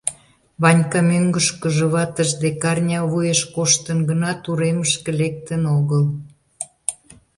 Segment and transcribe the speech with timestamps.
[0.61, 6.03] Ванька мӧҥгышкыжӧ ватыж дек арня вуеш коштын гынат, уремышке лектын огыл.